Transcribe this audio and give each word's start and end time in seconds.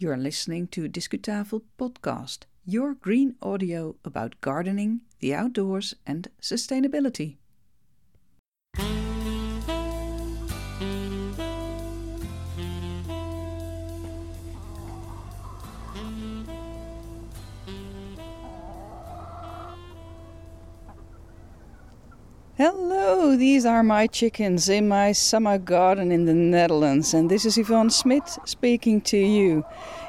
You're 0.00 0.16
listening 0.16 0.68
to 0.68 0.88
Discutafel 0.88 1.62
Podcast, 1.76 2.44
your 2.64 2.94
green 2.94 3.34
audio 3.42 3.96
about 4.04 4.40
gardening, 4.40 5.00
the 5.18 5.34
outdoors, 5.34 5.92
and 6.06 6.28
sustainability. 6.40 7.38
These 23.38 23.66
are 23.66 23.84
my 23.84 24.08
chickens 24.08 24.68
in 24.68 24.88
my 24.88 25.12
summer 25.12 25.58
garden 25.58 26.10
in 26.10 26.24
the 26.24 26.34
Netherlands, 26.34 27.14
and 27.14 27.30
this 27.30 27.46
is 27.46 27.56
Ivonne 27.56 27.88
Smit 27.88 28.24
speaking 28.44 29.00
to 29.02 29.16
you 29.16 29.64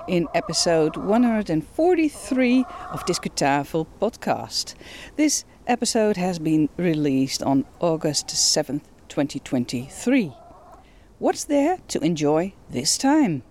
in 0.08 0.28
episode 0.34 0.98
143 0.98 2.66
of 2.90 3.06
Discutafel 3.06 3.86
podcast. 4.02 4.74
This 5.16 5.46
episode 5.68 6.18
has 6.18 6.40
been 6.40 6.70
released 6.76 7.44
on 7.44 7.66
August 7.80 8.30
7th, 8.30 8.82
2023. 9.10 10.34
What's 11.20 11.44
there 11.44 11.78
to 11.90 12.00
enjoy 12.00 12.54
this 12.72 12.98
time? 12.98 13.44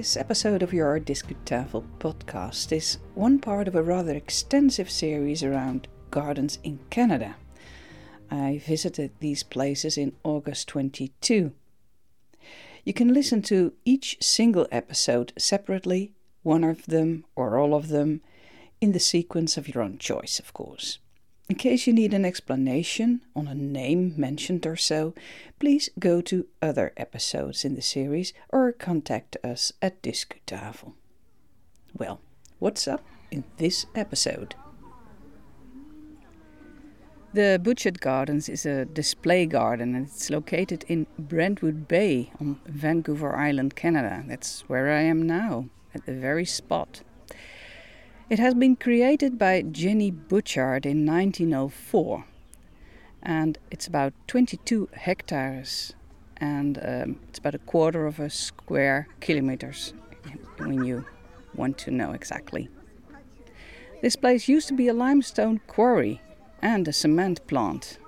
This 0.00 0.16
episode 0.16 0.62
of 0.62 0.72
your 0.72 0.98
Discutafel 0.98 1.84
podcast 1.98 2.72
is 2.72 2.96
one 3.14 3.38
part 3.38 3.68
of 3.68 3.74
a 3.74 3.82
rather 3.82 4.14
extensive 4.14 4.90
series 4.90 5.42
around 5.42 5.88
gardens 6.10 6.58
in 6.64 6.78
Canada. 6.88 7.36
I 8.30 8.62
visited 8.66 9.10
these 9.20 9.42
places 9.42 9.98
in 9.98 10.16
August 10.24 10.68
22. 10.68 11.52
You 12.82 12.92
can 12.94 13.12
listen 13.12 13.42
to 13.42 13.74
each 13.84 14.16
single 14.22 14.66
episode 14.72 15.34
separately, 15.36 16.14
one 16.42 16.64
of 16.64 16.86
them 16.86 17.26
or 17.36 17.58
all 17.58 17.74
of 17.74 17.88
them, 17.88 18.22
in 18.80 18.92
the 18.92 18.98
sequence 18.98 19.58
of 19.58 19.68
your 19.68 19.84
own 19.84 19.98
choice, 19.98 20.38
of 20.38 20.54
course. 20.54 20.98
In 21.50 21.56
case 21.56 21.88
you 21.88 21.92
need 21.92 22.14
an 22.14 22.24
explanation 22.24 23.22
on 23.34 23.48
a 23.48 23.56
name 23.56 24.14
mentioned 24.16 24.64
or 24.68 24.76
so, 24.76 25.14
please 25.58 25.90
go 25.98 26.20
to 26.20 26.46
other 26.62 26.92
episodes 26.96 27.64
in 27.64 27.74
the 27.74 27.82
series 27.82 28.32
or 28.50 28.70
contact 28.70 29.36
us 29.42 29.72
at 29.82 30.00
Discutafel. 30.00 30.92
Well, 31.92 32.20
what's 32.60 32.86
up 32.86 33.04
in 33.32 33.42
this 33.56 33.84
episode? 33.96 34.54
The 37.34 37.60
Butchart 37.60 37.98
Gardens 37.98 38.48
is 38.48 38.64
a 38.64 38.84
display 38.84 39.44
garden 39.44 39.96
and 39.96 40.06
it's 40.06 40.30
located 40.30 40.84
in 40.86 41.08
Brentwood 41.18 41.88
Bay 41.88 42.30
on 42.40 42.60
Vancouver 42.66 43.34
Island, 43.34 43.74
Canada. 43.74 44.22
That's 44.28 44.60
where 44.68 44.92
I 44.92 45.00
am 45.00 45.26
now, 45.26 45.68
at 45.96 46.06
the 46.06 46.14
very 46.14 46.44
spot. 46.44 47.02
It 48.30 48.38
has 48.38 48.54
been 48.54 48.76
created 48.76 49.40
by 49.40 49.62
Jennie 49.62 50.12
Butchart 50.12 50.86
in 50.86 51.04
1904 51.04 52.24
and 53.24 53.58
it's 53.72 53.88
about 53.88 54.12
22 54.28 54.88
hectares 54.92 55.94
and 56.36 56.78
um, 56.78 57.16
it's 57.28 57.40
about 57.40 57.56
a 57.56 57.66
quarter 57.66 58.06
of 58.06 58.20
a 58.20 58.30
square 58.30 59.08
kilometers 59.18 59.94
when 60.58 60.84
you 60.84 61.04
want 61.56 61.76
to 61.78 61.90
know 61.90 62.12
exactly. 62.12 62.68
This 64.00 64.14
place 64.14 64.46
used 64.46 64.68
to 64.68 64.74
be 64.74 64.86
a 64.86 64.94
limestone 64.94 65.60
quarry 65.66 66.20
and 66.62 66.86
a 66.86 66.92
cement 66.92 67.44
plant. 67.48 67.98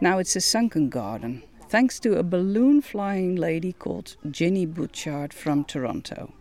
Now 0.00 0.18
it's 0.18 0.34
a 0.34 0.40
sunken 0.40 0.88
garden, 0.88 1.44
thanks 1.68 2.00
to 2.00 2.18
a 2.18 2.24
balloon 2.24 2.82
flying 2.82 3.36
lady 3.36 3.74
called 3.74 4.16
Jennie 4.28 4.66
Butchart 4.66 5.32
from 5.32 5.62
Toronto. 5.62 6.32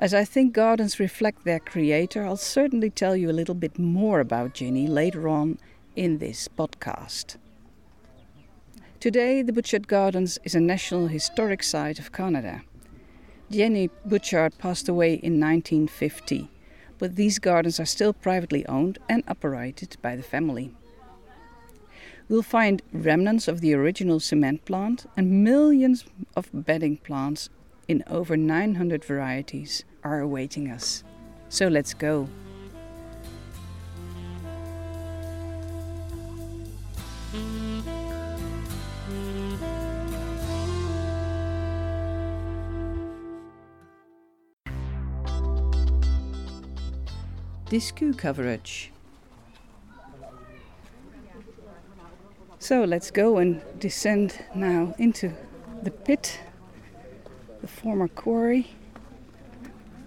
As 0.00 0.14
I 0.14 0.24
think 0.24 0.52
gardens 0.52 1.00
reflect 1.00 1.44
their 1.44 1.58
creator, 1.58 2.24
I'll 2.24 2.36
certainly 2.36 2.88
tell 2.88 3.16
you 3.16 3.28
a 3.28 3.32
little 3.32 3.56
bit 3.56 3.80
more 3.80 4.20
about 4.20 4.54
Jennie 4.54 4.86
later 4.86 5.26
on 5.26 5.58
in 5.96 6.18
this 6.18 6.46
podcast. 6.46 7.36
Today, 9.00 9.42
the 9.42 9.50
Butchart 9.50 9.88
Gardens 9.88 10.38
is 10.44 10.54
a 10.54 10.60
National 10.60 11.08
Historic 11.08 11.64
Site 11.64 11.98
of 11.98 12.12
Canada. 12.12 12.62
Jennie 13.50 13.90
Butchart 14.06 14.56
passed 14.56 14.88
away 14.88 15.14
in 15.14 15.40
1950, 15.40 16.48
but 16.98 17.16
these 17.16 17.40
gardens 17.40 17.80
are 17.80 17.84
still 17.84 18.12
privately 18.12 18.64
owned 18.66 19.00
and 19.08 19.24
operated 19.26 19.96
by 20.00 20.14
the 20.14 20.22
family. 20.22 20.70
We'll 22.28 22.42
find 22.42 22.82
remnants 22.92 23.48
of 23.48 23.60
the 23.60 23.74
original 23.74 24.20
cement 24.20 24.64
plant 24.64 25.06
and 25.16 25.42
millions 25.42 26.04
of 26.36 26.50
bedding 26.52 26.98
plants 26.98 27.48
in 27.88 28.04
over 28.06 28.36
900 28.36 29.04
varieties 29.04 29.84
are 30.04 30.20
awaiting 30.20 30.70
us. 30.70 31.04
So 31.48 31.68
let's 31.68 31.94
go. 31.94 32.28
Discu 47.66 48.16
coverage. 48.16 48.90
So 52.58 52.84
let's 52.84 53.10
go 53.10 53.36
and 53.36 53.62
descend 53.78 54.42
now 54.54 54.94
into 54.98 55.32
the 55.82 55.90
pit, 55.90 56.40
the 57.60 57.68
former 57.68 58.08
quarry 58.08 58.68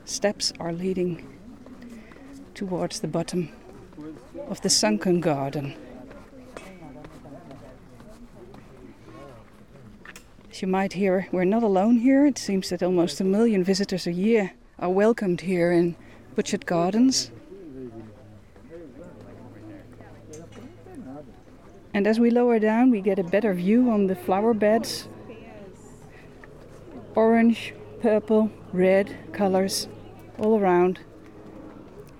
steps 0.05 0.53
are 0.59 0.73
leading 0.73 1.27
towards 2.53 2.99
the 2.99 3.07
bottom 3.07 3.49
of 4.47 4.61
the 4.61 4.69
sunken 4.69 5.19
garden. 5.19 5.73
As 10.49 10.61
you 10.61 10.67
might 10.67 10.93
hear, 10.93 11.27
we're 11.31 11.45
not 11.45 11.63
alone 11.63 11.97
here. 11.97 12.25
It 12.25 12.37
seems 12.37 12.69
that 12.69 12.83
almost 12.83 13.21
a 13.21 13.23
million 13.23 13.63
visitors 13.63 14.05
a 14.07 14.11
year 14.11 14.51
are 14.79 14.89
welcomed 14.89 15.41
here 15.41 15.71
in 15.71 15.95
Butchart 16.35 16.65
Gardens. 16.65 17.31
And 21.93 22.07
as 22.07 22.19
we 22.19 22.29
lower 22.29 22.59
down, 22.59 22.89
we 22.89 23.01
get 23.01 23.19
a 23.19 23.23
better 23.23 23.53
view 23.53 23.89
on 23.91 24.07
the 24.07 24.15
flower 24.15 24.53
beds 24.53 25.07
orange, 27.15 27.73
purple, 28.01 28.49
red 28.73 29.15
colors 29.31 29.87
all 30.39 30.59
around, 30.59 30.99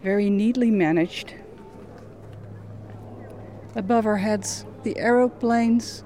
very 0.03 0.29
neatly 0.29 0.69
managed. 0.69 1.33
Above 3.75 4.05
our 4.05 4.17
heads, 4.17 4.65
the 4.83 4.97
aeroplanes. 4.97 6.03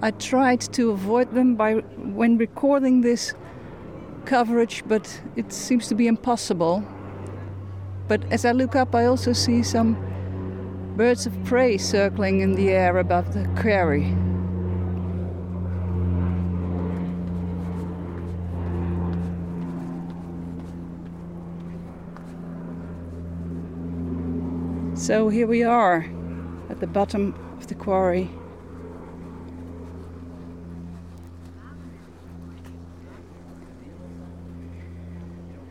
I 0.00 0.10
tried 0.10 0.60
to 0.72 0.90
avoid 0.90 1.32
them 1.32 1.54
by 1.54 1.74
when 1.74 2.38
recording 2.38 3.02
this 3.02 3.34
coverage, 4.24 4.82
but 4.86 5.20
it 5.36 5.52
seems 5.52 5.88
to 5.88 5.94
be 5.94 6.06
impossible. 6.06 6.84
But 8.08 8.24
as 8.32 8.44
I 8.44 8.52
look 8.52 8.74
up, 8.74 8.94
I 8.94 9.06
also 9.06 9.32
see 9.32 9.62
some 9.62 9.96
birds 10.96 11.26
of 11.26 11.44
prey 11.44 11.78
circling 11.78 12.40
in 12.40 12.54
the 12.54 12.70
air 12.70 12.98
above 12.98 13.32
the 13.32 13.48
quarry. 13.60 14.16
So 25.02 25.30
here 25.30 25.48
we 25.48 25.64
are 25.64 26.06
at 26.70 26.78
the 26.78 26.86
bottom 26.86 27.34
of 27.58 27.66
the 27.66 27.74
quarry. 27.74 28.30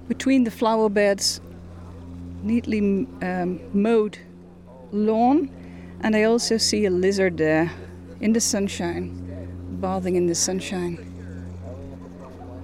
Between 0.09 0.43
the 0.43 0.51
flower 0.51 0.89
beds, 0.89 1.39
neatly 2.43 2.79
um, 3.21 3.61
mowed 3.71 4.17
lawn, 4.91 5.49
and 6.01 6.13
I 6.13 6.23
also 6.23 6.57
see 6.57 6.83
a 6.83 6.91
lizard 6.91 7.37
there 7.37 7.71
in 8.19 8.33
the 8.33 8.41
sunshine, 8.41 9.77
bathing 9.79 10.17
in 10.17 10.27
the 10.27 10.35
sunshine. 10.35 10.97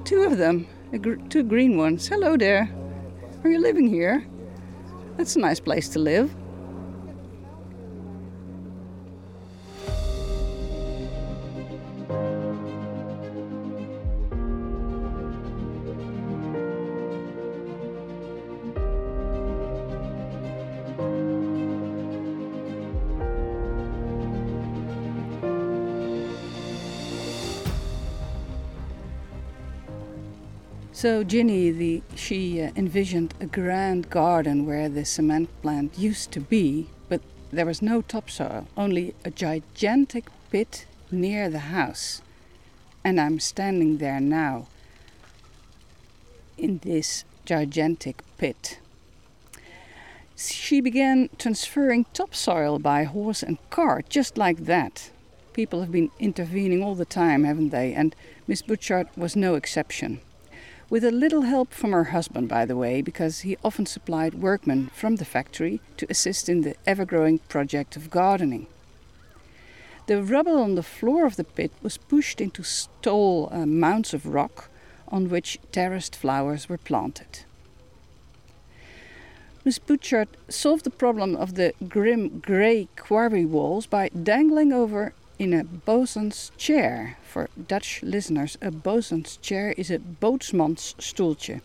Two 0.04 0.24
of 0.24 0.38
them, 0.38 0.68
gr 1.00 1.14
two 1.30 1.44
green 1.44 1.78
ones. 1.78 2.10
Hello 2.10 2.36
there. 2.36 2.70
Are 3.46 3.50
you 3.50 3.62
living 3.62 3.88
here? 3.88 4.28
That's 5.16 5.38
a 5.38 5.40
nice 5.40 5.62
place 5.62 5.88
to 5.96 6.00
live. 6.00 6.36
So 30.98 31.24
Ginny, 31.24 31.70
the, 31.70 32.02
she 32.16 32.60
uh, 32.60 32.72
envisioned 32.76 33.36
a 33.40 33.46
grand 33.46 34.10
garden 34.10 34.66
where 34.66 34.90
the 34.90 35.06
cement 35.06 35.48
plant 35.62 35.96
used 35.96 36.32
to 36.32 36.40
be, 36.40 36.90
but 37.08 37.22
there 37.52 37.68
was 37.68 37.84
no 37.84 38.02
topsoil, 38.02 38.66
only 38.76 39.14
a 39.24 39.30
gigantic 39.30 40.26
pit 40.50 40.88
near 41.12 41.52
the 41.52 41.70
house. 41.70 42.24
And 43.04 43.22
I'm 43.22 43.40
standing 43.40 44.00
there 44.00 44.20
now 44.20 44.70
in 46.58 46.80
this 46.80 47.26
gigantic 47.46 48.24
pit. 48.40 48.80
She 50.36 50.82
began 50.82 51.30
transferring 51.38 52.08
topsoil 52.12 52.80
by 52.80 53.04
horse 53.04 53.44
and 53.44 53.60
cart, 53.70 54.10
just 54.10 54.36
like 54.36 54.66
that. 54.66 55.12
People 55.54 55.82
have 55.82 55.92
been 55.92 56.10
intervening 56.18 56.82
all 56.82 56.96
the 56.96 57.06
time, 57.06 57.44
haven't 57.44 57.70
they? 57.70 57.94
And 57.94 58.16
Miss 58.48 58.64
Butchart 58.64 59.16
was 59.16 59.36
no 59.36 59.54
exception. 59.54 60.22
With 60.90 61.04
a 61.04 61.12
little 61.12 61.42
help 61.42 61.74
from 61.74 61.92
her 61.92 62.06
husband, 62.06 62.48
by 62.48 62.66
the 62.66 62.78
way, 62.78 63.02
because 63.02 63.42
he 63.42 63.58
often 63.62 63.86
supplied 63.86 64.36
workmen 64.36 64.90
from 64.94 65.18
the 65.18 65.26
factory 65.26 65.82
to 65.98 66.08
assist 66.10 66.48
in 66.48 66.62
the 66.62 66.76
ever 66.86 67.04
growing 67.04 67.40
project 67.50 67.98
of 67.98 68.10
gardening. 68.10 68.68
The 70.06 70.24
rubble 70.24 70.62
on 70.62 70.76
the 70.76 70.84
floor 70.84 71.26
of 71.26 71.36
the 71.36 71.44
pit 71.44 71.74
was 71.82 71.98
pushed 71.98 72.40
into 72.40 72.64
tall 73.02 73.50
uh, 73.52 73.66
mounds 73.66 74.14
of 74.14 74.26
rock 74.26 74.70
on 75.10 75.30
which 75.30 75.60
terraced 75.74 76.16
flowers 76.16 76.70
were 76.70 76.78
planted. 76.78 77.44
Miss 79.66 79.80
Butchart 79.80 80.30
solved 80.48 80.86
the 80.86 80.90
problem 80.90 81.36
of 81.36 81.56
the 81.56 81.74
grim 81.90 82.40
grey 82.40 82.88
quarry 82.96 83.46
walls 83.46 83.86
by 83.86 84.08
dangling 84.10 84.72
over 84.72 85.14
in 85.40 85.54
a 85.54 85.64
bosun's 85.64 86.52
chair. 86.58 87.18
For 87.24 87.50
Dutch 87.68 88.02
listeners, 88.04 88.58
a 88.62 88.72
bosun's 88.72 89.38
chair 89.38 89.74
is 89.78 89.92
a 89.92 90.00
boatsman's 90.00 90.96
stoeltje, 91.00 91.62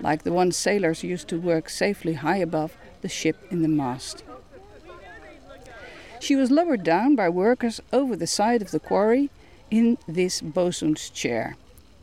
like 0.00 0.22
the 0.22 0.32
one 0.32 0.52
sailors 0.52 1.04
used 1.04 1.28
to 1.28 1.40
work 1.40 1.68
safely 1.68 2.14
high 2.14 2.38
above 2.38 2.76
the 3.02 3.08
ship 3.08 3.36
in 3.50 3.62
the 3.62 3.68
mast. 3.68 4.24
She 6.18 6.34
was 6.34 6.50
lowered 6.50 6.82
down 6.82 7.14
by 7.14 7.28
workers 7.28 7.80
over 7.92 8.16
the 8.16 8.26
side 8.26 8.62
of 8.62 8.70
the 8.70 8.80
quarry 8.80 9.30
in 9.70 9.98
this 10.08 10.40
bosun's 10.40 11.10
chair, 11.10 11.56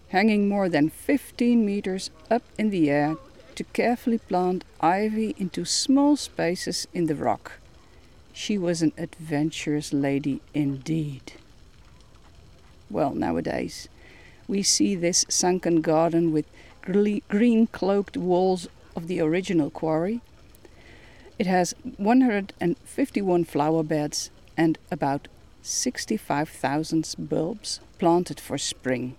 hanging 0.09 0.47
more 0.47 0.69
than 0.69 0.89
15 0.89 1.65
meters 1.65 2.09
up 2.29 2.43
in 2.57 2.69
the 2.69 2.89
air 2.89 3.15
to 3.55 3.63
carefully 3.65 4.17
plant 4.17 4.63
ivy 4.79 5.35
into 5.37 5.65
small 5.65 6.15
spaces 6.15 6.87
in 6.93 7.07
the 7.07 7.15
rock. 7.15 7.53
She 8.33 8.57
was 8.57 8.81
an 8.81 8.93
adventurous 8.97 9.93
lady 9.93 10.41
indeed. 10.53 11.33
Well, 12.89 13.13
nowadays, 13.13 13.87
we 14.47 14.63
see 14.63 14.95
this 14.95 15.23
sunken 15.29 15.81
garden 15.81 16.33
with 16.33 16.45
green 16.81 17.67
cloaked 17.67 18.17
walls 18.17 18.67
of 18.95 19.07
the 19.07 19.21
original 19.21 19.69
quarry. 19.69 20.21
It 21.39 21.47
has 21.47 21.73
151 21.97 23.43
flower 23.45 23.83
beds 23.83 24.31
and 24.57 24.77
about 24.91 25.27
65,000 25.61 27.15
bulbs 27.17 27.79
planted 27.99 28.39
for 28.39 28.57
spring. 28.57 29.15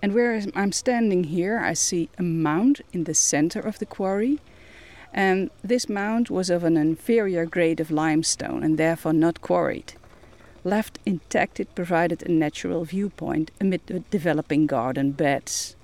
And 0.00 0.14
where 0.14 0.40
I'm 0.54 0.72
standing 0.72 1.24
here, 1.24 1.58
I 1.58 1.72
see 1.72 2.08
a 2.18 2.22
mound 2.22 2.82
in 2.92 3.04
the 3.04 3.14
center 3.14 3.60
of 3.60 3.78
the 3.78 3.86
quarry. 3.86 4.38
And 5.12 5.50
this 5.62 5.88
mound 5.88 6.28
was 6.28 6.50
of 6.50 6.64
an 6.64 6.76
inferior 6.76 7.46
grade 7.46 7.80
of 7.80 7.90
limestone 7.90 8.62
and 8.62 8.78
therefore 8.78 9.12
not 9.12 9.40
quarried. 9.40 9.94
Left 10.64 10.98
intact, 11.06 11.60
it 11.60 11.74
provided 11.74 12.22
a 12.22 12.32
natural 12.32 12.84
viewpoint 12.84 13.50
amid 13.60 13.86
the 13.86 14.00
developing 14.10 14.66
garden 14.66 15.12
beds. 15.12 15.76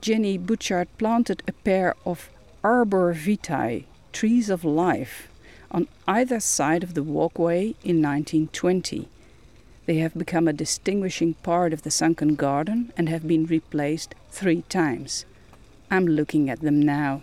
Jennie 0.00 0.38
Butchart 0.38 0.88
planted 0.96 1.42
a 1.46 1.52
pair 1.52 1.94
of 2.06 2.30
arbor 2.64 3.12
vitae, 3.12 3.84
trees 4.12 4.48
of 4.48 4.64
life, 4.64 5.28
on 5.70 5.86
either 6.06 6.40
side 6.40 6.82
of 6.82 6.94
the 6.94 7.02
walkway 7.02 7.74
in 7.84 8.00
1920 8.00 9.08
they 9.88 9.96
have 9.96 10.12
become 10.12 10.46
a 10.46 10.52
distinguishing 10.52 11.32
part 11.32 11.72
of 11.72 11.80
the 11.80 11.90
sunken 11.90 12.34
garden 12.34 12.92
and 12.98 13.08
have 13.08 13.26
been 13.26 13.46
replaced 13.46 14.14
three 14.28 14.60
times. 14.68 15.24
I'm 15.90 16.06
looking 16.06 16.50
at 16.50 16.60
them 16.60 16.78
now. 16.78 17.22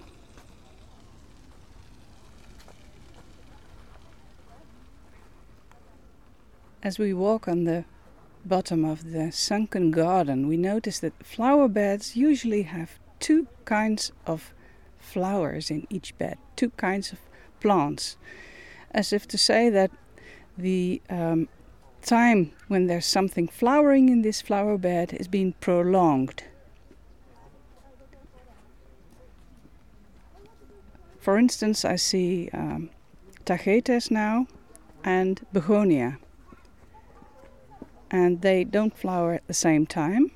As 6.86 7.00
we 7.00 7.16
walk 7.16 7.48
on 7.48 7.64
the 7.64 7.84
bottom 8.46 8.86
of 8.86 9.12
the 9.12 9.32
sunken 9.32 9.90
garden, 9.90 10.48
we 10.48 10.56
notice 10.56 11.00
that 11.00 11.26
flower 11.26 11.68
beds 11.68 12.16
usually 12.16 12.62
have 12.62 13.00
two 13.20 13.48
kinds 13.66 14.12
of 14.28 14.54
flowers 15.00 15.72
in 15.72 15.88
each 15.90 16.16
bed, 16.20 16.38
two 16.56 16.70
kinds 16.78 17.12
of 17.12 17.18
plants, 17.60 18.18
as 18.92 19.12
if 19.12 19.28
to 19.30 19.36
say 19.36 19.68
that 19.68 19.90
the 20.60 21.02
um, 21.10 21.50
time 22.04 22.52
when 22.68 22.86
there's 22.86 23.08
something 23.08 23.48
flowering 23.48 24.10
in 24.10 24.22
this 24.22 24.40
flower 24.40 24.78
bed 24.78 25.12
is 25.12 25.28
being 25.28 25.54
prolonged. 25.54 26.44
For 31.20 31.40
instance, 31.40 31.84
I 31.84 31.96
see 31.96 32.52
um, 32.54 32.92
tagetes 33.44 34.12
now 34.12 34.46
and 35.04 35.44
begonia. 35.52 36.20
And 38.12 38.42
they 38.42 38.64
don't 38.64 38.98
flower 38.98 39.34
at 39.34 39.48
the 39.48 39.54
same 39.54 39.86
time. 39.86 40.32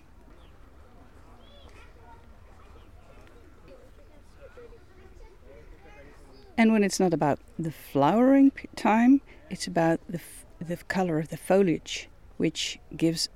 And 6.57 6.73
when 6.73 6.83
it's 6.83 6.99
not 6.99 7.13
about 7.13 7.39
the 7.57 7.71
flowering 7.71 8.51
time, 8.75 9.21
it's 9.49 9.65
about 9.65 9.99
the 10.09 10.19
the 10.59 10.75
color 10.75 11.19
of 11.19 11.29
the 11.29 11.37
foliage, 11.37 12.09
which 12.37 12.79
gives 12.95 13.29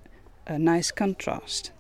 a 0.45 0.59
nice 0.59 0.91
contrast. 0.91 1.71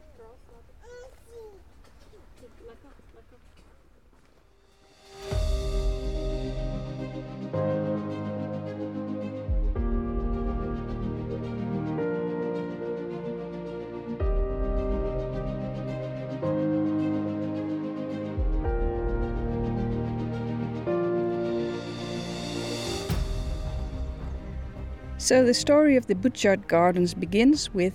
So 25.23 25.41
the 25.41 25.53
story 25.53 25.95
of 25.95 26.07
the 26.07 26.15
Butchart 26.15 26.67
Gardens 26.67 27.13
begins 27.13 27.73
with 27.73 27.93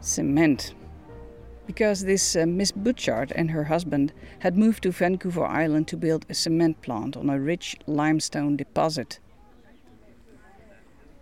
cement. 0.00 0.72
Because 1.66 2.00
this 2.00 2.34
uh, 2.34 2.46
Miss 2.46 2.72
Butchart 2.72 3.30
and 3.34 3.50
her 3.50 3.64
husband 3.64 4.14
had 4.38 4.56
moved 4.56 4.84
to 4.84 4.90
Vancouver 4.90 5.44
Island 5.44 5.86
to 5.88 5.98
build 5.98 6.24
a 6.30 6.34
cement 6.34 6.80
plant 6.80 7.14
on 7.14 7.28
a 7.28 7.38
rich 7.38 7.76
limestone 7.86 8.56
deposit. 8.56 9.18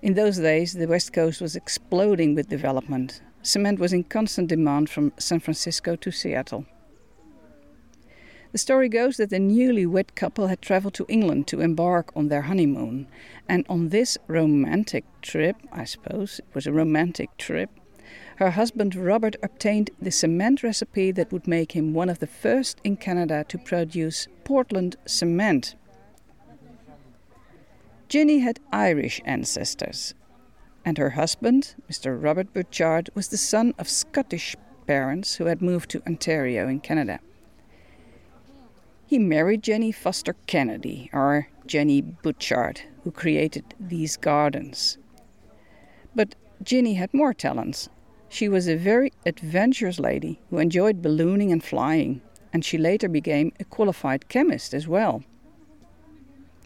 In 0.02 0.14
those 0.14 0.38
days, 0.38 0.74
the 0.74 0.86
West 0.86 1.12
Coast 1.12 1.40
was 1.40 1.56
exploding 1.56 2.36
with 2.36 2.48
development. 2.48 3.20
Cement 3.42 3.80
was 3.80 3.92
in 3.92 4.04
constant 4.04 4.46
demand 4.50 4.88
from 4.88 5.12
San 5.18 5.40
Francisco 5.40 5.96
to 5.96 6.12
Seattle. 6.12 6.64
The 8.54 8.58
story 8.58 8.88
goes 8.88 9.16
that 9.16 9.30
the 9.30 9.40
newlywed 9.40 10.14
couple 10.14 10.46
had 10.46 10.62
traveled 10.62 10.94
to 10.94 11.06
England 11.08 11.48
to 11.48 11.60
embark 11.60 12.12
on 12.14 12.28
their 12.28 12.42
honeymoon. 12.42 13.08
And 13.48 13.66
on 13.68 13.88
this 13.88 14.16
romantic 14.28 15.02
trip, 15.22 15.56
I 15.72 15.82
suppose 15.82 16.38
it 16.38 16.54
was 16.54 16.64
a 16.68 16.72
romantic 16.72 17.36
trip, 17.36 17.68
her 18.36 18.52
husband 18.52 18.94
Robert 18.94 19.34
obtained 19.42 19.90
the 20.00 20.12
cement 20.12 20.62
recipe 20.62 21.10
that 21.10 21.32
would 21.32 21.48
make 21.48 21.72
him 21.72 21.94
one 21.94 22.08
of 22.08 22.20
the 22.20 22.28
first 22.28 22.80
in 22.84 22.96
Canada 22.96 23.44
to 23.48 23.58
produce 23.58 24.28
Portland 24.44 24.94
cement. 25.04 25.74
Ginny 28.08 28.38
had 28.38 28.60
Irish 28.70 29.20
ancestors, 29.24 30.14
and 30.84 30.96
her 30.96 31.10
husband, 31.10 31.74
Mr. 31.90 32.22
Robert 32.22 32.54
Butchart, 32.54 33.08
was 33.16 33.26
the 33.26 33.36
son 33.36 33.74
of 33.80 33.88
Scottish 33.88 34.54
parents 34.86 35.34
who 35.34 35.46
had 35.46 35.60
moved 35.60 35.90
to 35.90 36.06
Ontario 36.06 36.68
in 36.68 36.78
Canada. 36.78 37.18
He 39.14 39.20
married 39.20 39.62
Jennie 39.62 39.92
Foster 39.92 40.34
Kennedy, 40.48 41.08
or 41.12 41.46
Jennie 41.66 42.02
Butchart, 42.02 42.80
who 43.04 43.12
created 43.12 43.62
these 43.78 44.16
gardens. 44.16 44.98
But 46.16 46.34
Jennie 46.64 46.94
had 46.94 47.14
more 47.14 47.32
talents. 47.32 47.88
She 48.28 48.48
was 48.48 48.66
a 48.66 48.74
very 48.74 49.12
adventurous 49.24 50.00
lady 50.00 50.40
who 50.50 50.58
enjoyed 50.58 51.00
ballooning 51.00 51.52
and 51.52 51.62
flying, 51.62 52.22
and 52.52 52.64
she 52.64 52.76
later 52.76 53.08
became 53.08 53.52
a 53.60 53.64
qualified 53.64 54.28
chemist 54.28 54.74
as 54.74 54.88
well. 54.88 55.22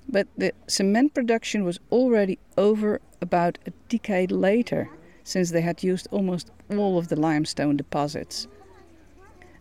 But 0.09 0.27
the 0.39 0.55
cement 0.67 1.13
production 1.13 1.65
was 1.65 1.81
already 1.93 2.39
over 2.57 3.03
about 3.21 3.59
a 3.67 3.73
decade 3.91 4.33
later, 4.33 4.89
since 5.23 5.51
they 5.51 5.61
had 5.61 5.85
used 5.85 6.09
almost 6.11 6.51
all 6.71 6.97
of 6.97 7.09
the 7.09 7.21
limestone 7.21 7.77
deposits. 7.77 8.49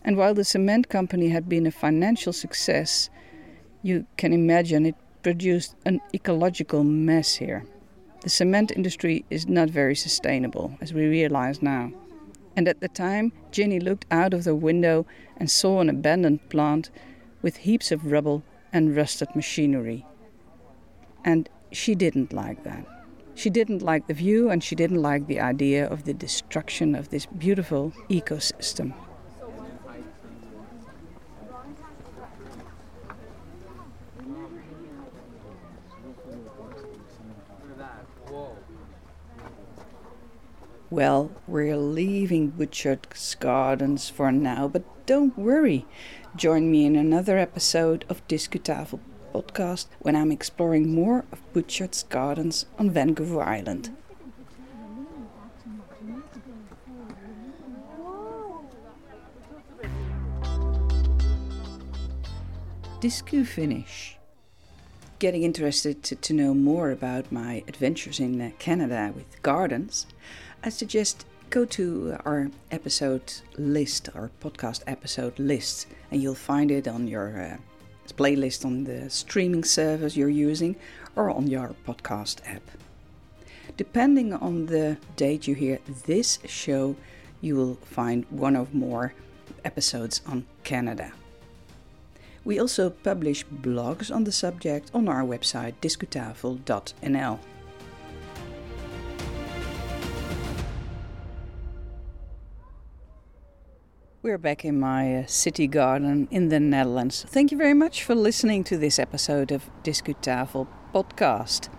And 0.07 0.15
while 0.15 0.33
the 0.33 0.45
cement 0.45 0.87
company 0.87 1.27
had 1.27 1.49
been 1.49 1.67
a 1.67 1.71
financial 1.71 2.31
success, 2.31 3.09
you 3.83 4.05
can 4.15 4.31
imagine 4.31 4.85
it 4.85 4.95
produced 5.21 5.75
an 5.85 5.99
ecological 6.15 6.85
mess 6.85 7.35
here. 7.35 7.65
The 8.21 8.29
cement 8.29 8.71
industry 8.71 9.25
is 9.29 9.49
not 9.49 9.69
very 9.69 9.95
sustainable, 9.95 10.77
as 10.79 10.93
we 10.93 11.05
realize 11.07 11.61
now. 11.61 11.91
And 12.55 12.69
at 12.69 12.79
the 12.79 12.87
time, 12.87 13.33
Ginny 13.51 13.81
looked 13.81 14.05
out 14.09 14.33
of 14.33 14.45
the 14.45 14.55
window 14.55 15.05
and 15.35 15.51
saw 15.51 15.81
an 15.81 15.89
abandoned 15.89 16.47
plant 16.47 16.89
with 17.41 17.57
heaps 17.57 17.91
of 17.91 18.09
rubble 18.09 18.43
and 18.71 18.95
rusted 18.95 19.35
machinery. 19.35 20.05
And 21.25 21.49
she 21.73 21.95
didn't 21.95 22.31
like 22.31 22.63
that. 22.63 22.85
She 23.35 23.49
didn't 23.49 23.81
like 23.81 24.07
the 24.07 24.13
view 24.13 24.49
and 24.49 24.63
she 24.63 24.73
didn't 24.73 25.01
like 25.01 25.27
the 25.27 25.41
idea 25.41 25.85
of 25.85 26.05
the 26.05 26.13
destruction 26.13 26.95
of 26.95 27.09
this 27.09 27.25
beautiful 27.25 27.91
ecosystem. 28.09 28.93
Well, 40.97 41.29
we're 41.45 41.77
leaving 41.77 42.47
Butchart's 42.47 43.35
Gardens 43.35 44.09
for 44.09 44.31
now, 44.31 44.67
but 44.67 44.81
don't 45.05 45.37
worry. 45.37 45.85
Join 46.35 46.71
me 46.71 46.87
in 46.87 46.95
another 46.95 47.37
episode 47.37 48.03
of 48.09 48.27
Discutafel 48.27 48.99
podcast 49.31 49.85
when 49.99 50.15
I'm 50.15 50.31
exploring 50.31 50.95
more 50.95 51.23
of 51.31 51.53
Butchart's 51.53 52.01
Gardens 52.01 52.65
on 52.79 52.89
Vancouver 52.89 53.43
Island. 53.43 53.95
Discu 62.99 63.45
finish. 63.45 64.17
Getting 65.19 65.43
interested 65.43 66.01
to, 66.03 66.15
to 66.15 66.33
know 66.33 66.55
more 66.55 66.89
about 66.89 67.31
my 67.31 67.63
adventures 67.67 68.19
in 68.19 68.41
uh, 68.41 68.49
Canada 68.57 69.11
with 69.15 69.41
gardens, 69.43 70.07
I 70.63 70.69
suggest 70.69 71.25
go 71.49 71.65
to 71.65 72.17
our 72.25 72.49
episode 72.71 73.33
list, 73.57 74.09
our 74.15 74.31
podcast 74.41 74.81
episode 74.87 75.37
list, 75.39 75.87
and 76.11 76.21
you'll 76.21 76.35
find 76.35 76.71
it 76.71 76.87
on 76.87 77.07
your 77.07 77.39
uh, 77.39 77.57
playlist 78.13 78.65
on 78.65 78.83
the 78.83 79.09
streaming 79.09 79.63
service 79.63 80.17
you're 80.17 80.29
using 80.29 80.75
or 81.15 81.29
on 81.29 81.47
your 81.47 81.75
podcast 81.87 82.41
app. 82.47 82.63
Depending 83.77 84.33
on 84.33 84.65
the 84.65 84.97
date 85.15 85.47
you 85.47 85.55
hear 85.55 85.79
this 86.05 86.39
show, 86.45 86.95
you 87.41 87.55
will 87.55 87.75
find 87.75 88.25
one 88.29 88.55
or 88.55 88.67
more 88.73 89.13
episodes 89.63 90.21
on 90.25 90.45
Canada. 90.63 91.11
We 92.43 92.59
also 92.59 92.89
publish 92.89 93.45
blogs 93.45 94.13
on 94.13 94.23
the 94.23 94.31
subject 94.31 94.89
on 94.93 95.07
our 95.07 95.23
website 95.23 95.75
discutafel.nl. 95.81 97.39
We're 104.27 104.37
back 104.37 104.65
in 104.65 104.77
my 104.77 105.19
uh, 105.19 105.25
city 105.25 105.67
garden 105.67 106.27
in 106.31 106.49
the 106.49 106.59
Netherlands. 106.59 107.25
Thank 107.29 107.49
you 107.49 107.57
very 107.57 107.73
much 107.73 108.03
for 108.03 108.13
listening 108.13 108.65
to 108.65 108.77
this 108.77 108.99
episode 108.99 109.53
of 109.53 109.69
Discutafel 109.83 110.67
podcast. 110.93 111.69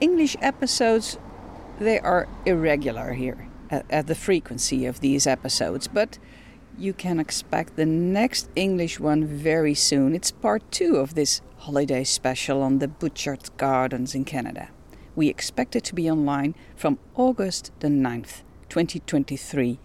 English 0.00 0.36
episodes 0.42 1.18
they 1.78 2.00
are 2.00 2.26
irregular 2.44 3.12
here 3.12 3.46
at, 3.70 3.86
at 3.90 4.08
the 4.08 4.16
frequency 4.16 4.86
of 4.86 4.98
these 4.98 5.24
episodes, 5.24 5.86
but 5.86 6.18
you 6.76 6.92
can 6.92 7.20
expect 7.20 7.76
the 7.76 7.86
next 7.86 8.50
English 8.56 8.98
one 8.98 9.24
very 9.24 9.74
soon. 9.74 10.16
It's 10.16 10.32
part 10.32 10.68
2 10.72 10.96
of 10.96 11.14
this 11.14 11.42
holiday 11.58 12.02
special 12.02 12.60
on 12.60 12.80
the 12.80 12.88
Butchart 12.88 13.56
Gardens 13.56 14.16
in 14.16 14.24
Canada. 14.24 14.70
We 15.14 15.28
expect 15.28 15.76
it 15.76 15.84
to 15.84 15.94
be 15.94 16.10
online 16.10 16.56
from 16.74 16.98
August 17.14 17.70
the 17.78 17.86
9th, 17.86 18.42
2023. 18.68 19.78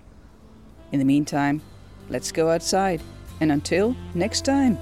In 0.91 0.97
the 0.97 1.05
meantime, 1.05 1.61
Let's 2.09 2.31
go 2.31 2.49
outside. 2.49 3.01
And 3.39 3.51
until 3.51 3.95
next 4.13 4.45
time. 4.45 4.77